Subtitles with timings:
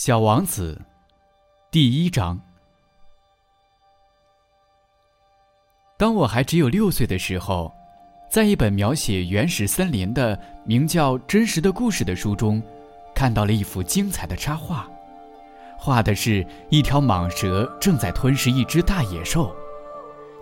[0.00, 0.80] 小王子，
[1.72, 2.40] 第一章。
[5.96, 7.74] 当我还只有六岁的时候，
[8.30, 12.62] 在一本描写原始森林的名叫《真实的故事》的书中，
[13.12, 14.88] 看到了一幅精彩的插画，
[15.76, 19.52] 画的是一条蟒蛇正在吞噬一只大野兽，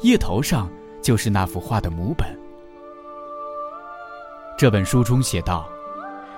[0.02, 0.70] 叶头上
[1.02, 2.28] 就是那幅画的母本。
[4.58, 5.66] 这本书中写道。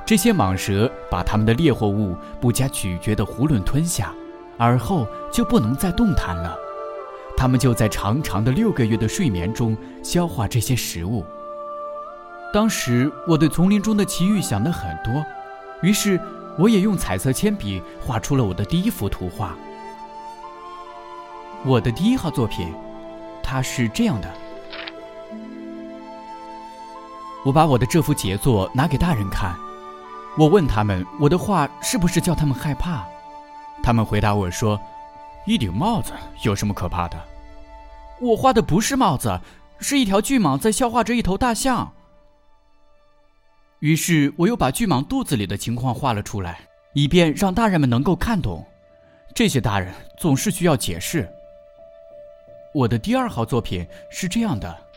[0.08, 4.10] 这些蟒蛇把它们的猎获物不加咀嚼的囫囵吞下，
[4.56, 6.56] 而后就不能再动弹了。
[7.36, 11.26] 它们就在长长的六个月的睡眠中消化这些食物。
[12.54, 15.22] 当时我对丛林中的奇遇想得很多，
[15.82, 16.18] 于是
[16.56, 19.54] 我也用彩色铅笔画出了我的第一幅图画。
[21.66, 22.72] 我的第一号作品，
[23.42, 24.34] 它是这样的。
[27.44, 29.54] 我把我的这幅杰作拿给大人看。
[30.38, 33.04] 我问他们：“我的画是不是叫他们害怕？”
[33.82, 34.80] 他们回答我说
[35.44, 36.12] ：“一顶帽子
[36.44, 37.20] 有什么可怕的？”
[38.22, 39.40] 我画的不是帽子，
[39.80, 41.92] 是一条巨蟒在消化着一头大象。
[43.80, 46.60] 于是我又把巨蟒肚子里的情况画了出来，
[46.92, 48.64] 以便让大人们能够看懂。
[49.34, 51.28] 这些大人总是需要解释。
[52.72, 54.87] 我的第二号作品是这样的。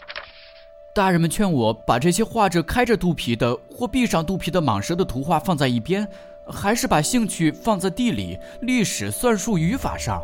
[0.94, 6.06] 大人们劝我把这些画着开着肚皮的或闭上肚皮的蟒蛇的图画放在一边，
[6.46, 10.22] 还是把兴趣放在地理、历史、算术、语法上。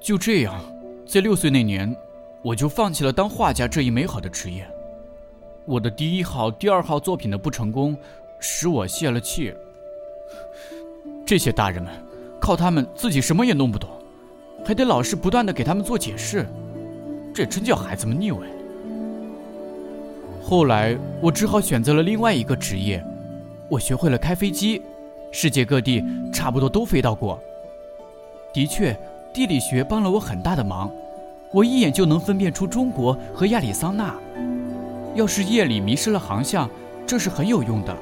[0.00, 0.60] 就这样，
[1.06, 1.94] 在六岁那年，
[2.42, 4.66] 我就放弃了当画家这一美好的职业。
[5.64, 7.96] 我的第一号、第二号作品的不成功，
[8.40, 9.54] 使我泄了气。
[11.24, 11.92] 这些大人们，
[12.40, 13.88] 靠他们自己什么也弄不懂，
[14.64, 16.44] 还得老师不断的给他们做解释，
[17.32, 18.48] 这真叫孩子们腻味。
[20.48, 23.04] 后来，我只好选择了另外一个职业，
[23.68, 24.80] 我学会了开飞机，
[25.32, 27.36] 世界各地差不多都飞到过。
[28.54, 28.96] 的确，
[29.34, 30.88] 地理学帮了我很大的忙，
[31.52, 34.14] 我一眼就能分辨出中国和亚利桑那。
[35.16, 36.70] 要是夜里迷失了航向，
[37.04, 37.96] 这是很有用的。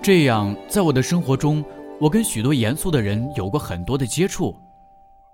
[0.00, 1.62] 这样，在我的生活中，
[2.00, 4.56] 我跟许多严肃的人有过很多的接触。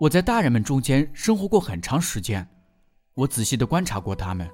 [0.01, 2.45] 我在大人们中间生活过很长时间，
[3.15, 4.51] 我仔细地观察过他们。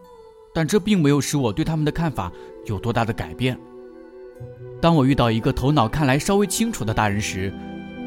[0.52, 2.30] 但这并没有使我对他们的看法
[2.66, 3.58] 有多大的改变。
[4.80, 7.52] 当我遇到一个头脑看来稍微清楚的大人时，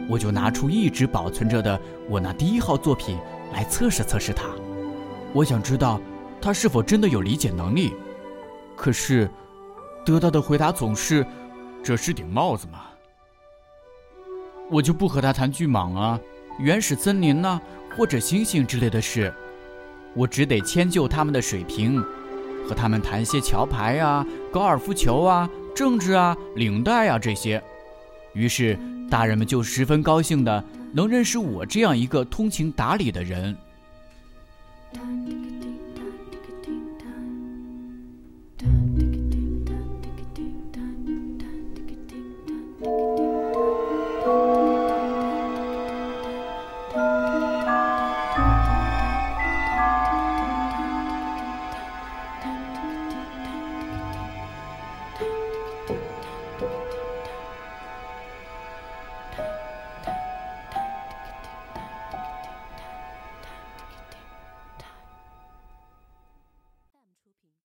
[0.09, 3.17] 我就拿出一直保存着的我那第一号作品
[3.53, 4.47] 来测试测试他。
[5.33, 6.01] 我想知道
[6.41, 7.93] 他是否真的有理解能力。
[8.75, 9.29] 可是，
[10.03, 11.25] 得到的回答总是
[11.83, 12.81] ：“这是顶帽子吗？”
[14.71, 16.19] 我就不和他谈巨蟒啊、
[16.57, 17.61] 原始森林呐，
[17.95, 19.31] 或者星星之类的事。
[20.15, 22.03] 我只得迁就他们的水平。
[22.67, 27.61] 和他们谈些桥牌啊、高尔夫球啊、政治啊、领带啊这些，
[28.33, 28.77] 于是
[29.09, 33.55] 大人们就十分高兴的能认识我这样一个通情达理的人。